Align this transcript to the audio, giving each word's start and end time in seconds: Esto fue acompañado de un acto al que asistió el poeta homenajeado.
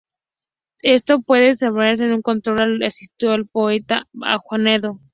Esto 0.81 1.21
fue 1.21 1.47
acompañado 1.51 2.07
de 2.09 2.13
un 2.15 2.23
acto 2.25 2.55
al 2.57 2.79
que 2.79 2.87
asistió 2.87 3.35
el 3.35 3.45
poeta 3.45 4.07
homenajeado. 4.15 4.99